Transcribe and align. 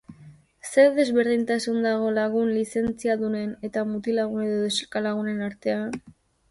Ze 0.69 0.85
desberdintasun 0.95 1.83
dago 1.87 2.09
lagun 2.15 2.51
lizentziadunen 2.55 3.55
eta 3.69 3.87
mutilagun 3.95 4.47
edo 4.51 4.61
neskalagunen 4.67 5.51
artean? 5.53 5.99